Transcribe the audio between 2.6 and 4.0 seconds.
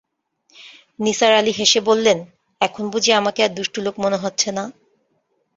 এখন বুঝি আমাকে আর দুষ্ট লোক